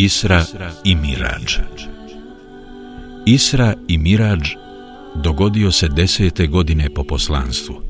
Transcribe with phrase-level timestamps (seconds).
[0.00, 0.44] Isra
[0.84, 1.56] i Mirađ
[3.26, 4.40] Isra i Mirađ
[5.14, 7.82] dogodio se desete godine po poslanstvu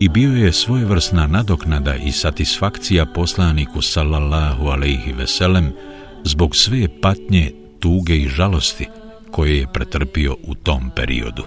[0.00, 5.72] i bio je svojevrsna nadoknada i satisfakcija poslaniku sallallahu alaihi veselem
[6.24, 8.86] zbog sve patnje, tuge i žalosti
[9.30, 11.44] koje je pretrpio u tom periodu.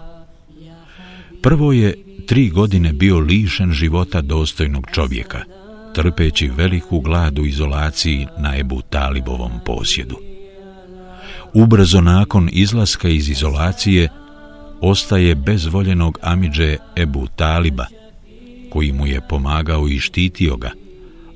[1.41, 5.43] Prvo je tri godine bio lišen života dostojnog čovjeka,
[5.93, 10.17] trpeći veliku gladu u izolaciji na Ebu Talibovom posjedu.
[11.53, 14.09] Ubrzo nakon izlaska iz izolacije
[14.81, 17.85] ostaje bez voljenog Amidže Ebu Taliba,
[18.69, 20.71] koji mu je pomagao i štitio ga,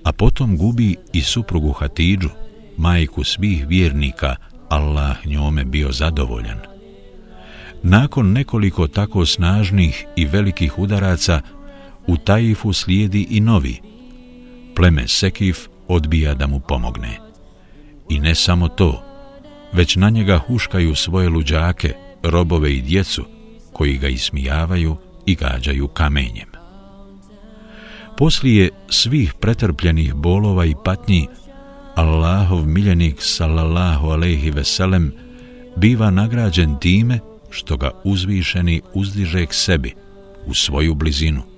[0.04, 2.30] a potom gubi i suprugu Hatidžu,
[2.78, 4.36] majku svih vjernika,
[4.70, 6.60] Allah njome bio zadovoljan.
[7.84, 11.42] Nakon nekoliko tako snažnih i velikih udaraca,
[12.08, 13.87] u Taifu slijedi i novi.
[14.78, 17.20] Pleme Sekif odbija da mu pomogne.
[18.10, 19.04] I ne samo to,
[19.74, 23.26] već na njega huškaju svoje luđake, robove i djecu,
[23.74, 26.48] koji ga ismijavaju i gađaju kamenjem.
[28.18, 31.28] Poslije svih pretrpljenih bolova i patnji,
[31.96, 35.14] Allahov miljenik sallallahu alejhi ve sellem
[35.76, 37.20] biva nagrađen time
[37.50, 39.94] što ga uzvišeni uzdiže k sebi
[40.46, 41.58] u svoju blizinu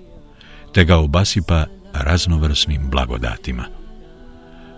[0.74, 3.64] te ga obasipa raznovrsnim blagodatima.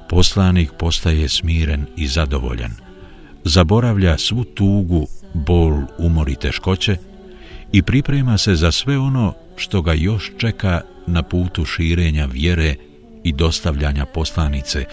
[0.10, 2.72] Poslanik postaje smiren i zadovoljan,
[3.44, 6.98] zaboravlja svu tugu, bol, umor i teškoće
[7.72, 12.76] i priprema se za sve ono što ga još čeka na putu širenja vjere
[13.24, 14.86] i dostavljanja poslanice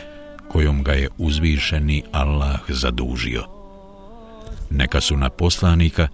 [0.49, 3.45] kojom ga je uzvišeni Allah zadužio.
[4.71, 6.09] Neka su na poslanika,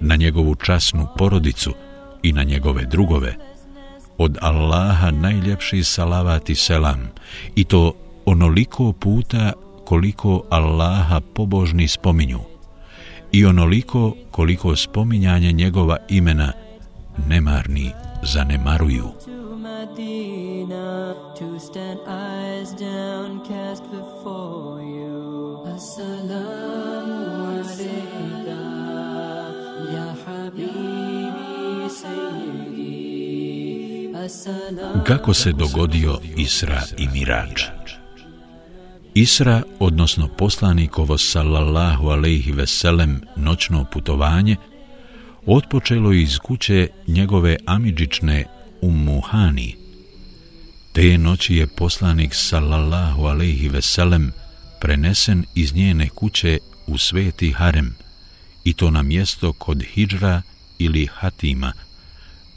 [0.00, 1.74] na njegovu časnu porodicu
[2.22, 3.34] i na njegove drugove,
[4.22, 7.08] od Allaha najljepši salavat i selam,
[7.54, 7.92] i to
[8.24, 9.52] onoliko puta
[9.84, 12.40] koliko Allaha pobožni spominju,
[13.32, 16.52] i onoliko koliko spominjanje njegova imena
[17.28, 17.90] nemarni
[18.22, 19.08] zanemaruju.
[21.38, 27.18] To stand eyes downcast before you Assalamu
[27.58, 28.60] alayka
[29.94, 32.61] Ya habibi Sayyid.
[35.06, 37.62] Kako se dogodio Isra i Mirač?
[39.14, 44.56] Isra, odnosno poslanikovo sallallahu alaihi veselem noćno putovanje,
[45.46, 48.44] otpočelo je iz kuće njegove amidžične
[48.80, 49.76] Ummuhani.
[50.92, 54.32] Te noći je poslanik sallallahu alaihi veselem
[54.80, 57.94] prenesen iz njene kuće u sveti harem
[58.64, 60.42] i to na mjesto kod hijđra
[60.78, 61.72] ili hatima,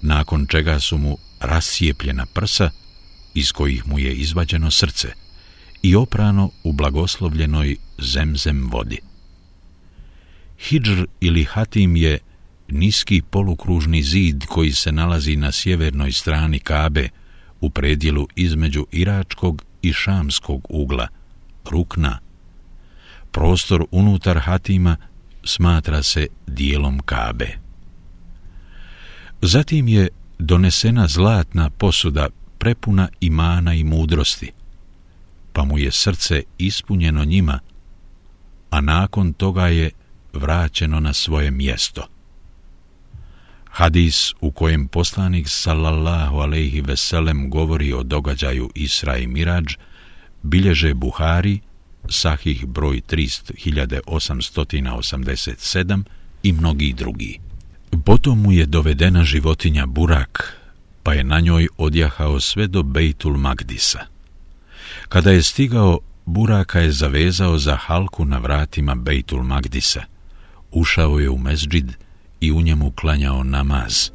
[0.01, 2.69] nakon čega su mu rasijepljena prsa
[3.33, 5.07] iz kojih mu je izvađeno srce
[5.81, 8.99] i oprano u blagoslovljenoj zemzem vodi.
[10.59, 12.19] Hidžr ili hatim je
[12.67, 17.09] niski polukružni zid koji se nalazi na sjevernoj strani Kabe
[17.61, 21.07] u predjelu između iračkog i šamskog ugla,
[21.69, 22.19] rukna.
[23.31, 24.97] Prostor unutar hatima
[25.43, 27.57] smatra se dijelom Kabe.
[29.41, 30.09] Zatim je
[30.39, 34.51] donesena zlatna posuda prepuna imana i mudrosti,
[35.53, 37.59] pa mu je srce ispunjeno njima,
[38.69, 39.91] a nakon toga je
[40.33, 42.07] vraćeno na svoje mjesto–
[43.75, 49.65] Hadis u kojem poslanik sallallahu alejhi ve sellem govori o događaju Isra i Mirađ
[50.43, 51.59] bilježe Buhari
[52.09, 56.03] sahih broj 3887
[56.43, 57.39] i mnogi drugi.
[58.05, 60.57] Potom mu je dovedena životinja Burak,
[61.03, 63.99] pa je na njoj odjahao sve do Bejtul Magdisa.
[65.09, 70.03] Kada je stigao, Buraka je zavezao za halku na vratima Bejtul Magdisa.
[70.71, 71.93] Ušao je u mezđid
[72.41, 74.09] i u njemu klanjao namaz.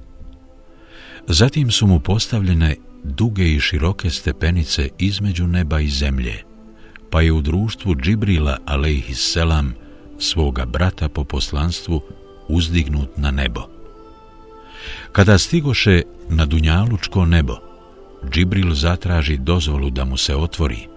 [1.26, 6.42] Zatim su mu postavljene duge i široke stepenice između neba i zemlje,
[7.10, 9.74] pa je u društvu Džibrila, alejhisselam,
[10.18, 12.02] svoga brata po poslanstvu,
[12.50, 13.60] uzdignut na nebo.
[15.12, 17.54] Kada stigoše na Dunjalučko nebo,
[18.30, 20.88] Džibril zatraži dozvolu da mu se otvori.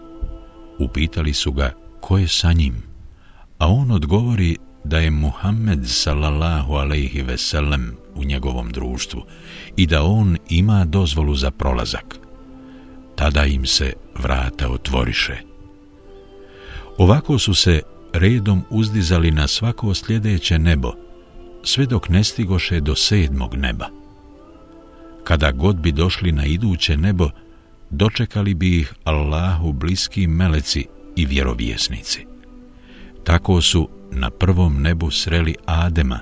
[0.79, 2.83] Upitali su ga ko je sa njim,
[3.59, 9.23] a on odgovori da je Muhammed sallallahu alejhi ve sellem u njegovom društvu
[9.77, 12.19] i da on ima dozvolu za prolazak.
[13.15, 15.37] Tada im se vrata otvoriše.
[16.97, 17.81] Ovako su se
[18.13, 20.91] redom uzdizali na svako sljedeće nebo,
[21.63, 23.89] sve dok ne stigoše do sedmog neba.
[25.23, 27.29] Kada god bi došli na iduće nebo,
[27.89, 32.25] dočekali bi ih Allahu bliski meleci i vjerovjesnici
[33.23, 36.19] Tako su na prvom nebu sreli Adema,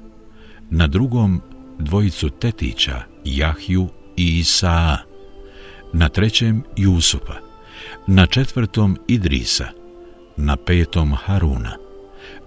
[0.70, 1.42] na drugom
[1.80, 3.88] dvojicu tetića, Jahju
[4.18, 4.98] i Isaa,
[5.94, 7.36] na trećem Jusupa,
[8.08, 9.68] na četvrtom Idrisa,
[10.38, 11.78] na petom Haruna,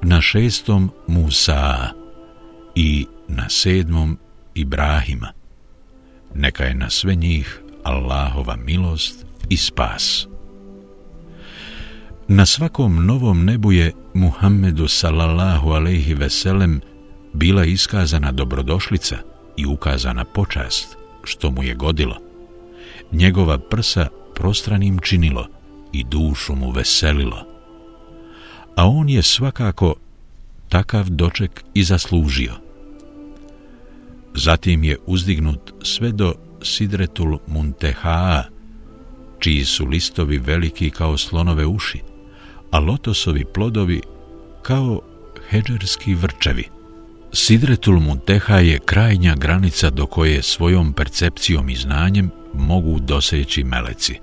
[0.03, 2.04] na šestom Musaa,
[2.75, 4.19] i na sedmom
[4.55, 5.33] Ibrahima.
[6.35, 10.27] Neka je na sve njih Allahova milost i spas.
[12.29, 16.81] Na svakom novom nebu je Muhammedu sallallahu alaihi veselem
[17.33, 19.17] bila iskazana dobrodošlica
[19.57, 22.17] i ukazana počast, što mu je godilo.
[23.13, 25.47] Njegova prsa prostranim činilo
[25.93, 27.47] i dušu mu veselilo.
[28.77, 29.95] A on je svakako
[30.69, 32.64] takav doček i zaslužio.
[34.35, 38.45] Zatim je uzdignut sve do Sidretul Muntehaa,
[39.39, 41.99] čiji su listovi veliki kao slonove uši,
[42.71, 44.01] a lotosovi plodovi
[44.63, 45.01] kao
[45.51, 46.65] heđerski vrčevi.
[47.33, 54.19] Sidretul Munteha je krajnja granica do koje svojom percepcijom i znanjem mogu doseći meleci.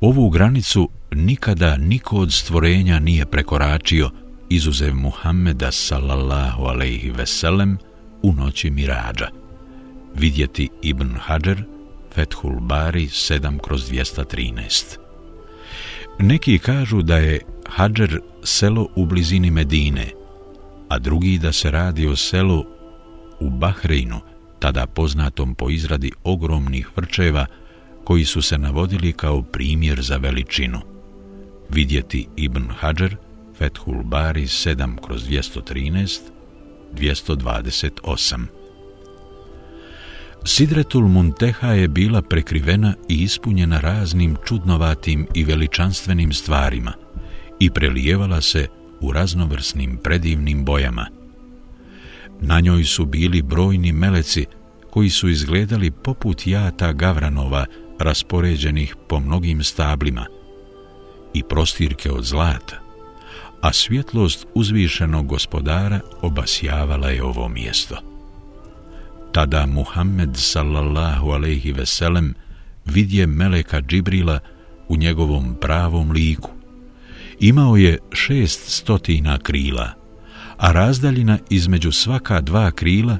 [0.00, 4.10] Ovu granicu nikada niko od stvorenja nije prekoračio,
[4.48, 7.78] izuzev Muhammeda sallallahu alaihi veselem
[8.22, 9.28] u noći mirađa.
[10.14, 11.62] Vidjeti Ibn Hajar,
[12.14, 14.98] Fethul Bari 7 kroz 213.
[16.18, 20.10] Neki kažu da je Hadžer selo u blizini Medine,
[20.88, 22.64] a drugi da se radi o selu
[23.40, 24.20] u Bahreinu,
[24.58, 27.46] tada poznatom po izradi ogromnih vrčeva
[28.04, 30.80] koji su se navodili kao primjer za veličinu.
[31.68, 33.16] Vidjeti Ibn Hadžer,
[33.58, 36.20] Fethul Bari 7 kroz 213,
[36.94, 38.46] 228.
[40.44, 46.92] Sidretul Munteha je bila prekrivena i ispunjena raznim čudnovatim i veličanstvenim stvarima
[47.60, 48.66] i prelijevala se
[49.00, 51.06] u raznovrsnim predivnim bojama.
[52.40, 54.46] Na njoj su bili brojni meleci
[54.90, 57.66] koji su izgledali poput jata gavranova
[57.98, 60.26] raspoređenih po mnogim stablima
[61.34, 62.79] i prostirke od zlata,
[63.60, 67.96] a svjetlost uzvišenog gospodara obasjavala je ovo mjesto.
[69.32, 72.34] Tada Muhammed sallallahu alaihi veselem
[72.84, 74.38] vidje Meleka Džibrila
[74.88, 76.50] u njegovom pravom liku.
[77.40, 79.90] Imao je šest stotina krila,
[80.56, 83.18] a razdaljina između svaka dva krila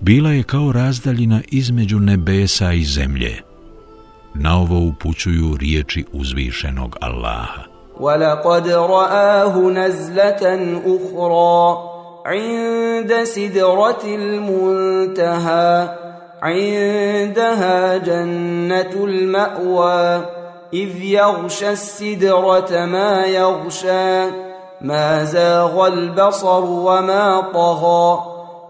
[0.00, 3.40] bila je kao razdaljina između nebesa i zemlje.
[4.34, 7.73] Na ovo upućuju riječi uzvišenog Allaha.
[8.00, 11.78] وَلَقَدْ رَآهُ نَزْلَةً أُخْرَى
[12.26, 15.88] عند سدرة المنتهى
[16.42, 20.24] عندها جنة المأوى
[20.72, 24.30] إذ يغشى السدرة ما يغشى
[24.80, 28.22] ما زاغ البصر وما طغى.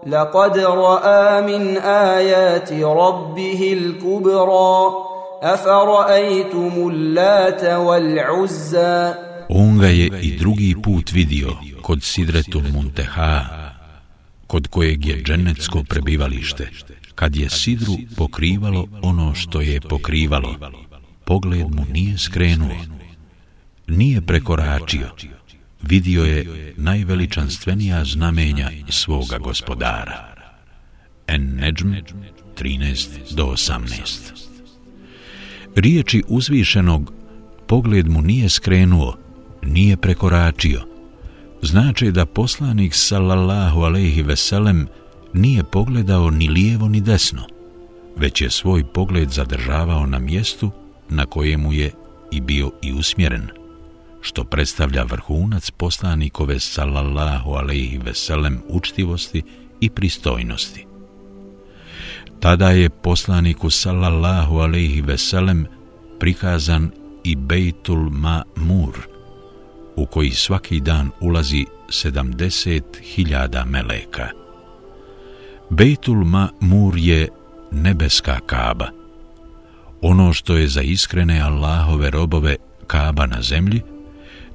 [0.07, 5.04] لقد رأى من آيات ربه الكبرى.
[5.44, 9.14] أفرأيتم اللات والعزى
[9.52, 13.44] On ga je i drugi put vidio kod Sidretul Munteha,
[14.46, 16.70] kod kojeg je dženecko prebivalište,
[17.14, 20.54] kad je Sidru pokrivalo ono što je pokrivalo.
[21.24, 22.76] Pogled mu nije skrenuo,
[23.86, 25.08] nije prekoračio,
[25.82, 30.34] vidio je najveličanstvenija znamenja svoga gospodara.
[31.26, 31.92] En Neđm
[32.58, 34.43] 13 do 18
[35.75, 37.13] Riječi uzvišenog
[37.67, 39.15] pogled mu nije skrenuo,
[39.63, 40.81] nije prekoračio.
[41.61, 44.87] Znači da poslanik sallallahu alejhi ve sellem
[45.33, 47.41] nije pogledao ni lijevo ni desno,
[48.15, 50.71] već je svoj pogled zadržavao na mjestu
[51.09, 51.91] na kojemu je
[52.31, 53.47] i bio i usmjeren,
[54.21, 59.41] što predstavlja vrhunac poslanikove sallallahu alejhi ve sellem učtivosti
[59.81, 60.85] i pristojnosti.
[62.39, 65.65] Tada je poslaniku sallallahu alaihi ve sellem
[66.19, 66.91] prikazan
[67.23, 68.93] i Bejtul Ma'mur,
[69.95, 74.29] u koji svaki dan ulazi 70.000 meleka.
[75.69, 77.29] Bejtul Ma'mur je
[77.71, 78.87] nebeska kaba.
[80.01, 82.55] Ono što je za iskrene Allahove robove
[82.87, 83.81] kaba na zemlji,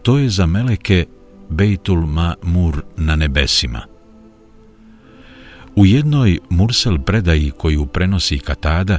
[0.02, 1.06] to je za meleke
[1.49, 3.80] Bejtul Ma'mur na nebesima.
[5.80, 8.99] U jednoj Mursel predaji koju prenosi Katada,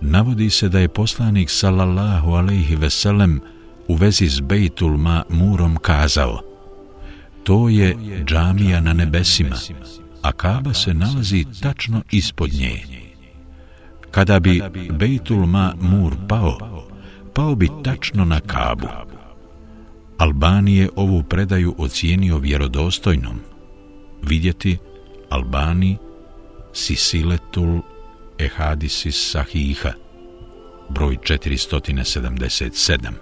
[0.00, 3.40] navodi se da je poslanik sallallahu alejhi ve sellem
[3.88, 4.98] u vezi s Bejtul
[5.28, 6.40] Murom kazao
[7.44, 9.56] To je džamija na nebesima,
[10.22, 12.82] a Kaba se nalazi tačno ispod nje.
[14.10, 15.46] Kada bi Bejtul
[15.80, 16.86] Mur pao,
[17.34, 18.88] pao bi tačno na Kabu.
[20.18, 23.40] Albanije ovu predaju ocijenio vjerodostojnom.
[24.22, 24.78] Vidjeti
[25.28, 25.96] Albani
[26.72, 27.80] Sisiletul
[28.38, 29.92] Ehadisis Sahiha,
[30.88, 33.12] broj 477.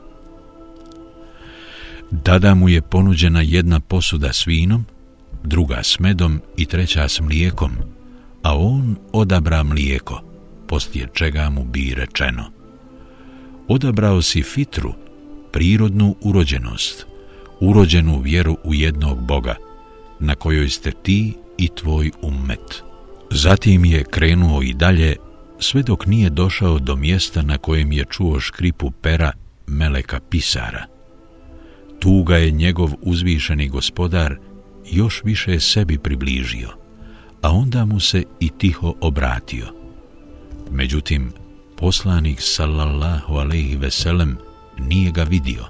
[2.23, 4.85] Tada mu je ponuđena jedna posuda s vinom,
[5.43, 7.71] druga s medom i treća s mlijekom,
[8.43, 10.23] a on odabra mlijeko,
[10.67, 12.45] poslije čega mu bi rečeno.
[13.69, 14.93] Odabrao si fitru,
[15.53, 17.07] prirodnu urođenost,
[17.61, 19.55] urođenu vjeru u jednog Boga,
[20.21, 22.83] na kojoj ste ti i tvoj ummet.
[23.31, 25.17] Zatim je krenuo i dalje,
[25.59, 29.33] sve dok nije došao do mjesta na kojem je čuo škripu pera
[29.67, 30.87] Meleka Pisara.
[31.99, 34.37] Tu ga je njegov uzvišeni gospodar
[34.91, 36.69] još više sebi približio,
[37.43, 39.67] a onda mu se i tiho obratio.
[40.71, 41.33] Međutim,
[41.77, 44.37] poslanik sallallahu alaihi veselem
[44.79, 45.65] nije ga vidio,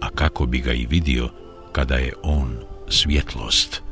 [0.00, 1.28] a kako bi ga i vidio
[1.72, 2.56] kada je on
[2.88, 3.89] svjetlost.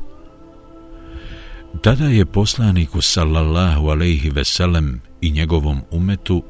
[1.77, 6.43] Tada je poslaniku sallallahu alaihi veselem i njegovom umetu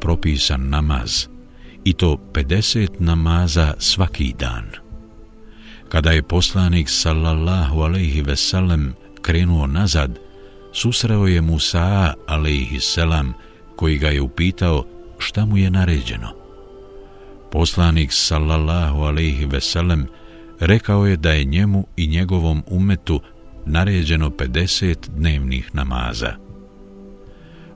[0.00, 1.26] propisan namaz,
[1.84, 4.70] i to 50 namaza svaki dan.
[5.88, 10.18] Kada je poslanik sallallahu alaihi veselem krenuo nazad,
[10.72, 13.32] susreo je Musa alejhi selam
[13.76, 14.84] koji ga je upitao
[15.18, 16.28] šta mu je naređeno.
[17.52, 20.06] Poslanik sallallahu alaihi veselem
[20.60, 23.20] rekao je da je njemu i njegovom umetu
[23.66, 26.32] naređeno 50 dnevnih namaza.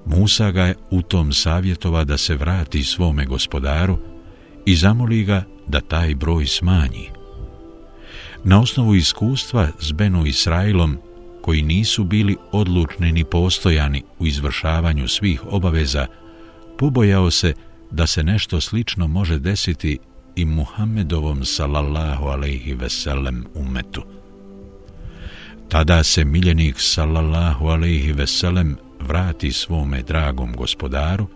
[0.06, 3.98] Musa ga je u tom savjetova da se vrati svome gospodaru
[4.66, 7.10] i zamoli ga da taj broj smanji.
[8.44, 10.98] Na osnovu iskustva s Benu Israilom,
[11.42, 16.06] koji nisu bili odlučni ni postojani u izvršavanju svih obaveza,
[16.78, 17.54] pobojao se
[17.90, 19.98] da se nešto slično može desiti
[20.36, 24.17] i Muhammedovom sallallahu alaihi veselem umetu.
[25.68, 31.26] Tada se miljenik sallallahu alaihi veselem vrati svome dragom gospodaru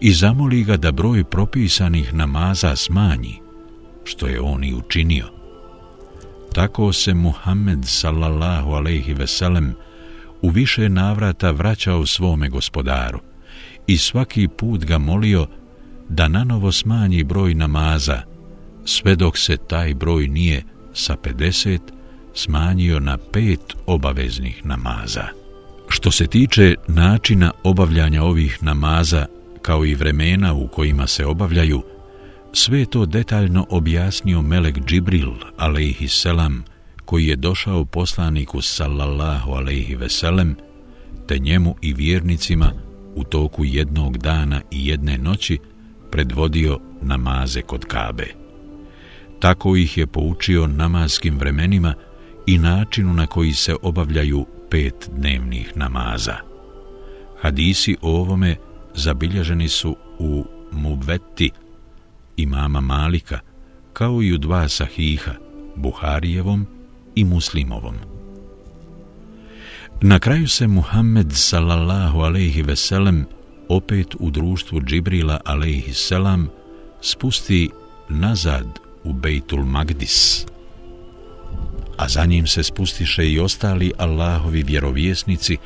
[0.00, 3.40] i zamoli ga da broj propisanih namaza smanji,
[4.04, 5.26] što je on i učinio.
[6.52, 9.74] Tako se Muhammed sallallahu alaihi veselem
[10.42, 13.20] u više navrata vraćao svome gospodaru
[13.86, 15.46] i svaki put ga molio
[16.08, 18.22] da nanovo smanji broj namaza,
[18.84, 21.78] sve dok se taj broj nije sa 50
[22.34, 25.24] smanjio na pet obaveznih namaza.
[25.88, 29.26] Što se tiče načina obavljanja ovih namaza,
[29.62, 31.82] kao i vremena u kojima se obavljaju,
[32.52, 36.64] sve to detaljno objasnio Melek Džibril, alaihi selam,
[37.04, 40.56] koji je došao poslaniku sallallahu alaihi veselem,
[41.26, 42.72] te njemu i vjernicima
[43.14, 45.58] u toku jednog dana i jedne noći
[46.10, 48.26] predvodio namaze kod Kabe.
[49.40, 51.94] Tako ih je poučio namaskim vremenima
[52.50, 56.36] i načinu na koji se obavljaju pet dnevnih namaza.
[57.40, 58.56] Hadisi o ovome
[58.94, 61.50] zabilježeni su u Mubveti
[62.36, 63.38] imama Malika,
[63.92, 65.32] kao i u dva sahiha,
[65.76, 66.66] Buharijevom
[67.14, 67.94] i Muslimovom.
[70.02, 73.26] Na kraju se Muhammed sallallahu alejhi ve sellem
[73.68, 76.48] opet u društvu Džibrila alejhi selam
[77.00, 77.70] spusti
[78.08, 80.46] nazad u Bejtul Magdis,
[82.00, 85.56] a za njim se spustiše i ostali Allahovi vjerovjesnici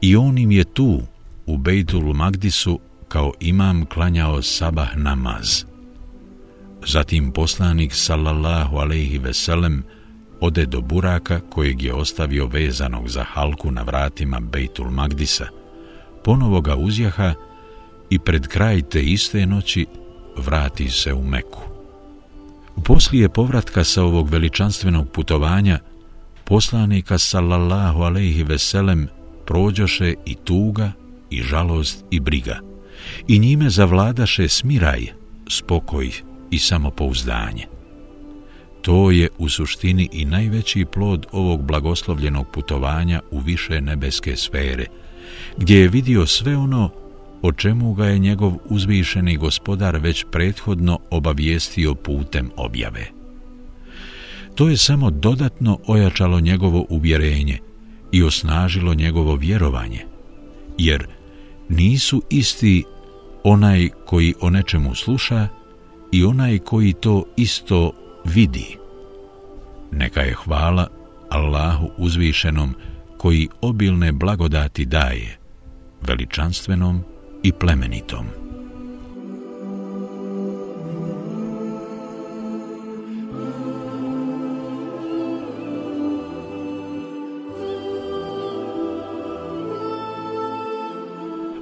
[0.00, 1.02] i on im je tu
[1.46, 5.64] u Bejtul Magdisu kao imam klanjao sabah namaz.
[6.86, 9.84] Zatim poslanik sallallahu alejhi ve sellem
[10.40, 15.46] ode do buraka kojeg je ostavio vezanog za halku na vratima Bejtul Magdisa,
[16.24, 17.34] ponovo ga uzjaha
[18.10, 19.86] i pred kraj te iste noći
[20.36, 21.77] vrati se u Meku.
[22.84, 25.78] Poslije povratka sa ovog veličanstvenog putovanja,
[26.44, 29.08] poslanika sallallahu alejhi ve sellem
[29.46, 30.92] prođoše i tuga
[31.30, 32.68] i žalost i briga
[33.28, 35.06] i njime zavladaše smiraj,
[35.50, 36.10] spokoj
[36.50, 37.66] i samopouzdanje.
[38.82, 44.86] To je u suštini i najveći plod ovog blagoslovljenog putovanja u više nebeske sfere,
[45.56, 46.90] gdje je vidio sve ono
[47.42, 53.06] o čemu ga je njegov uzvišeni gospodar već prethodno obavijestio putem objave.
[54.54, 57.58] To je samo dodatno ojačalo njegovo uvjerenje
[58.12, 60.04] i osnažilo njegovo vjerovanje,
[60.78, 61.06] jer
[61.68, 62.84] nisu isti
[63.44, 65.48] onaj koji o nečemu sluša
[66.12, 67.92] i onaj koji to isto
[68.24, 68.76] vidi.
[69.92, 70.88] Neka je hvala
[71.28, 72.74] Allahu uzvišenom
[73.18, 75.38] koji obilne blagodati daje,
[76.02, 77.02] veličanstvenom
[77.42, 78.26] i plemenitom.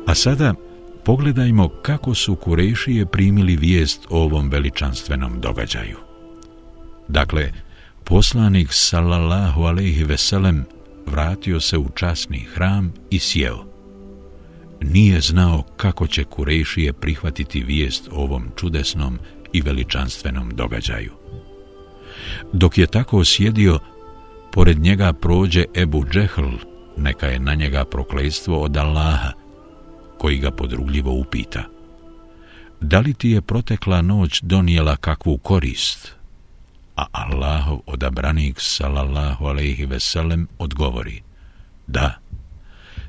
[0.07, 0.55] A sada
[1.05, 5.97] pogledajmo kako su Kurešije primili vijest o ovom veličanstvenom događaju.
[7.09, 7.53] Dakle,
[8.05, 10.65] poslanik sallallahu alejhi ve sellem
[11.07, 13.66] vratio se u časni hram i sjeo.
[14.81, 19.19] Nije znao kako će Kurešije prihvatiti vijest o ovom čudesnom
[19.53, 21.13] i veličanstvenom događaju.
[22.53, 23.79] Dok je tako sjedio,
[24.53, 26.51] pored njega prođe Ebu Džehl,
[26.97, 29.33] neka je na njega prokledstvo od Allaha,
[30.19, 31.65] koji ga podrugljivo upita.
[32.81, 36.13] Da li ti je protekla noć donijela kakvu korist?
[36.97, 41.23] A Allahov odabranik, salallahu alaihi veselem, odgovori.
[41.87, 42.19] Da,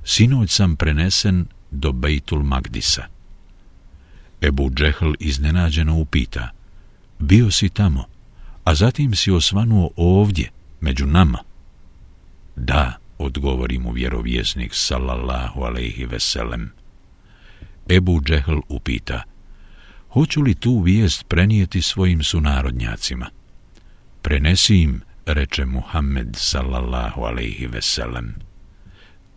[0.04, 3.08] sinoć sam prenesen do Bejtul Magdisa.
[4.42, 6.50] Ebu Džehl iznenađeno upita.
[7.20, 8.06] Bio si tamo,
[8.64, 11.40] a zatim si osvanuo ovdje, među nama.
[12.56, 16.72] Da, odgovori mu vjerovjesnik, sallallahu alaihi veselem.
[17.90, 19.24] Ebu Džehl upita,
[20.10, 23.30] hoću li tu vijest prenijeti svojim sunarodnjacima?
[24.22, 28.36] Prenesi im, reče Muhammed sallallahu alaihi veselem.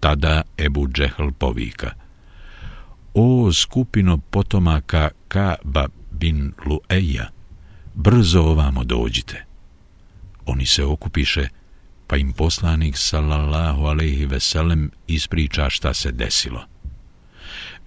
[0.01, 1.91] Tada Ebu Džehl povika,
[3.15, 7.27] O skupino potomaka Ka'ba bin Lu'eja,
[7.95, 9.45] brzo ovamo dođite.
[10.47, 11.49] Oni se okupiše,
[12.07, 16.65] pa im poslanik sallallahu alaihi veselem ispriča šta se desilo.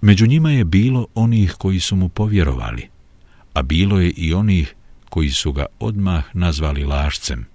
[0.00, 2.88] Među njima je bilo onih koji su mu povjerovali,
[3.54, 4.74] a bilo je i onih
[5.08, 7.46] koji su ga odmah nazvali lašcem,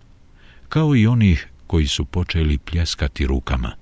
[0.70, 3.79] kao i onih koji su počeli pljeskati rukama.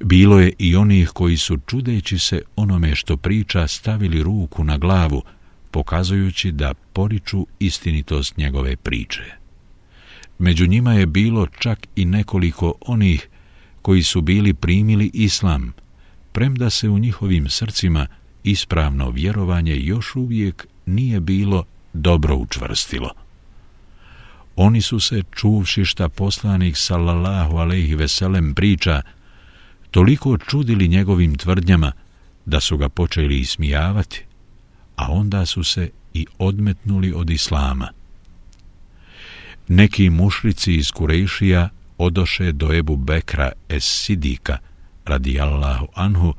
[0.00, 5.22] Bilo je i onih koji su, čudeći se onome što priča, stavili ruku na glavu,
[5.70, 9.22] pokazujući da poriču istinitost njegove priče.
[10.38, 13.28] Među njima je bilo čak i nekoliko onih
[13.82, 15.72] koji su bili primili islam,
[16.32, 18.06] premda se u njihovim srcima
[18.44, 23.10] ispravno vjerovanje još uvijek nije bilo dobro učvrstilo.
[24.56, 29.02] Oni su se, čuvši šta poslanik sallallahu alaihi veselem priča,
[29.94, 31.92] toliko čudili njegovim tvrdnjama
[32.46, 34.24] da su ga počeli ismijavati,
[34.96, 37.88] a onda su se i odmetnuli od islama.
[39.68, 44.58] Neki mušrici iz Kurejšija odoše do Ebu Bekra es Sidika,
[45.04, 46.34] radi Allahu anhu,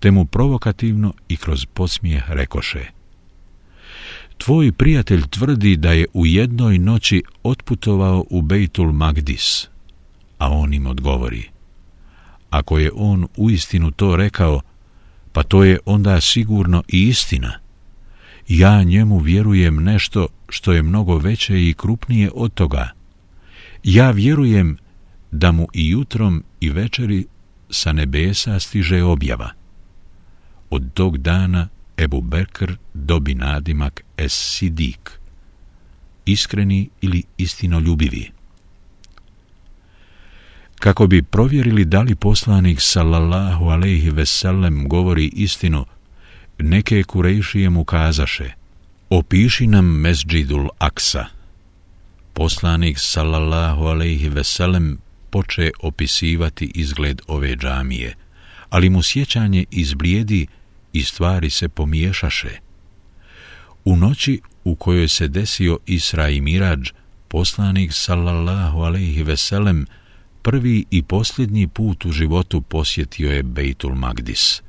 [0.00, 2.84] te mu provokativno i kroz posmijeh rekoše
[4.38, 9.68] Tvoj prijatelj tvrdi da je u jednoj noći otputovao u Bejtul Magdis,
[10.38, 11.53] a on im odgovori
[12.50, 14.60] Ako je on u istinu to rekao,
[15.32, 17.52] pa to je onda sigurno i istina.
[18.48, 22.88] Ja njemu vjerujem nešto što je mnogo veće i krupnije od toga.
[23.84, 24.76] Ja vjerujem
[25.30, 27.26] da mu i jutrom i večeri
[27.70, 29.50] sa nebesa stiže objava.
[30.70, 35.10] Od tog dana Ebu Bekr dobi nadimak Es Sidik,
[36.26, 38.33] iskreni ili istinoljubivi.
[40.84, 45.86] Kako bi provjerili da li poslanik sallallahu alejhi ve sellem govori istinu,
[46.58, 48.50] neke kurejšije mu kazaše:
[49.10, 51.26] Opiši nam Mesdžidul Aksa.
[52.32, 54.98] Poslanik sallallahu alejhi ve sellem
[55.30, 58.14] poče opisivati izgled ove džamije,
[58.70, 60.46] ali mu sjećanje izblijedi
[60.92, 62.58] i stvari se pomiješaše.
[63.84, 66.90] U noći u kojoj se desio Isra i Mirađ,
[67.28, 69.86] poslanik sallallahu alejhi ve sellem
[70.44, 74.62] prvi i posljednji put u životu posjetio je Bejtul Magdis,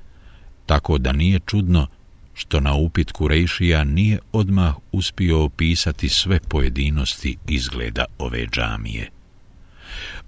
[0.65, 1.87] tako da nije čudno
[2.33, 9.09] što na upit Kurejšija nije odmah uspio opisati sve pojedinosti izgleda ove džamije.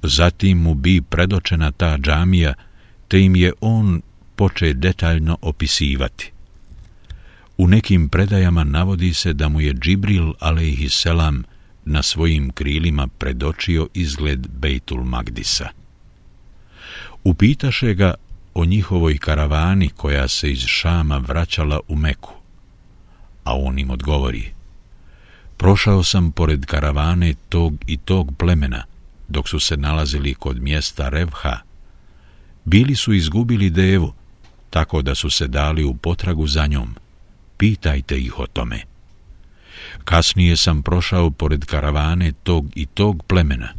[0.03, 2.53] Zatim mu bi predočena ta džamija,
[3.07, 4.01] te im je on
[4.35, 6.31] poče detaljno opisivati.
[7.57, 11.43] U nekim predajama navodi se da mu je Džibril alejhiselam
[11.87, 15.69] na svojim krilima predočio izgled Bejtul Magdisa.
[17.23, 18.13] Upitaše ga
[18.53, 22.33] o njihovoj karavani koja se iz Šama vraćala u Meku,
[23.43, 24.57] a on im odgovori
[25.57, 28.83] Prošao sam pored karavane tog i tog plemena,
[29.27, 31.57] dok su se nalazili kod mjesta Revha.
[32.65, 34.13] Bili su izgubili devu,
[34.69, 36.95] tako da su se dali u potragu za njom.
[37.57, 38.96] Pitajte ih o tome.
[40.07, 43.73] Kasnije sam prošao pored karavane tog i tog plemena,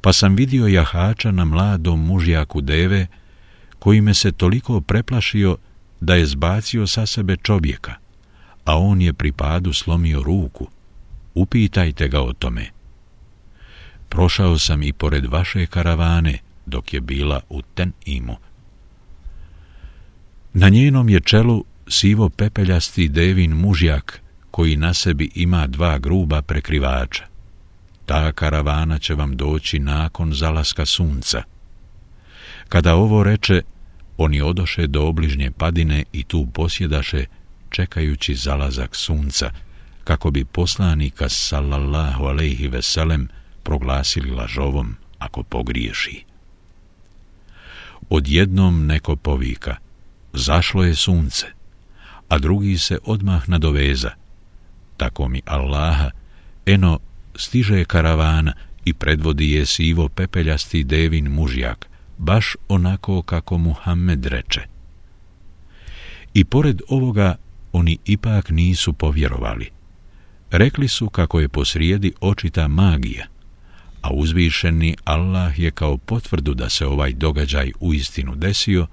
[0.00, 3.06] pa sam vidio jahača na mladom mužjaku deve,
[3.78, 5.56] koji me se toliko preplašio
[6.00, 7.94] da je zbacio sa sebe čovjeka,
[8.64, 10.68] a on je pri padu slomio ruku.
[11.34, 12.70] Upitajte ga o tome.
[14.08, 18.36] Prošao sam i pored vaše karavane, dok je bila u ten imu.
[20.54, 24.25] Na njenom je čelu sivo pepeljasti devin mužjak
[24.56, 27.24] koji na sebi ima dva gruba prekrivača.
[28.06, 31.42] Ta karavana će vam doći nakon zalaska sunca.
[32.68, 33.62] Kada ovo reče,
[34.16, 37.24] oni odoše do obližnje padine i tu posjedaše,
[37.70, 39.50] čekajući zalazak sunca,
[40.04, 43.28] kako bi poslanika sallallahu alejhi ve sellem
[43.62, 46.24] proglasili lažovom ako pogriješi.
[48.08, 49.76] Odjednom neko povika,
[50.32, 51.46] zašlo je sunce,
[52.28, 54.25] a drugi se odmah nadoveza.
[54.96, 56.10] Tako mi Allaha,
[56.66, 56.98] eno,
[57.36, 58.52] stiže karavana
[58.84, 61.86] i predvodi je sivo pepeljasti devin mužjak,
[62.18, 64.60] baš onako kako Muhammed reče.
[66.34, 67.36] I pored ovoga
[67.72, 69.70] oni ipak nisu povjerovali.
[70.50, 73.26] Rekli su kako je posrijedi očita magija,
[74.02, 78.86] a uzvišeni Allah je kao potvrdu da se ovaj događaj u istinu desio,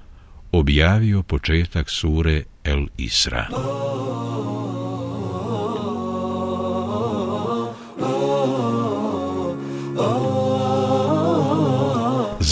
[0.51, 3.47] objavio početak sure El Isra.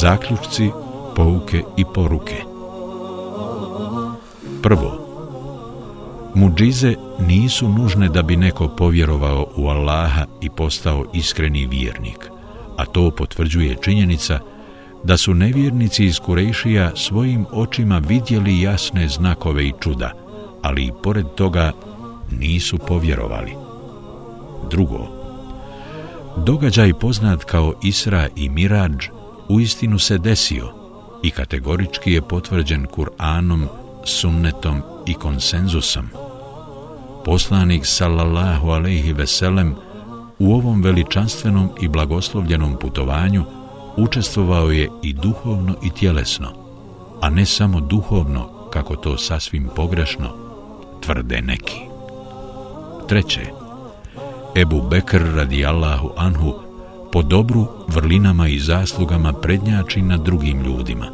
[0.02, 0.70] Zaključci,
[1.16, 2.36] pouke i poruke
[4.64, 4.92] Prvo,
[6.36, 12.30] muđize nisu nužne da bi neko povjerovao u Allaha i postao iskreni vjernik,
[12.78, 14.40] a to potvrđuje činjenica
[15.04, 20.12] da su nevjernici iz Kurejšija svojim očima vidjeli jasne znakove i čuda,
[20.62, 21.72] ali i pored toga
[22.32, 23.52] nisu povjerovali.
[24.70, 25.08] Drugo,
[26.38, 29.21] događaj poznat kao Isra i Mirađ
[29.52, 30.74] uistinu se desio
[31.24, 33.66] i kategorički je potvrđen Kur'anom,
[34.06, 36.10] sunnetom i konsenzusom.
[37.26, 39.76] Poslanik sallallahu alejhi ve sellem
[40.40, 43.44] u ovom veličanstvenom i blagoslovljenom putovanju
[43.98, 46.48] učestvovao je i duhovno i tjelesno,
[47.22, 50.30] a ne samo duhovno, kako to sasvim pogrešno
[51.02, 51.80] tvrde neki.
[53.08, 53.42] Treće,
[54.56, 56.71] Ebu Bekr radijallahu anhu
[57.12, 61.06] po dobru, vrlinama i zaslugama prednjači na drugim ljudima.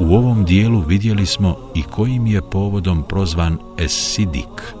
[0.00, 4.74] U ovom dijelu vidjeli smo i kojim je povodom prozvan Esidik,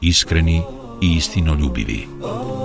[0.00, 0.62] iskreni
[1.02, 2.06] i istinoljubivi.
[2.20, 2.63] ljubivi.